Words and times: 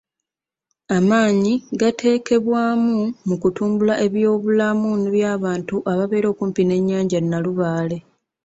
Amaanyi 0.97 1.53
gateekebwamu 1.79 2.97
mu 3.27 3.35
kutumbula 3.41 3.93
eby'obulamu 4.05 4.89
by'abantu 5.13 5.75
ababeera 5.91 6.27
okumpi 6.33 6.61
n'ennyanja 6.65 7.19
Nalubaale. 7.21 7.97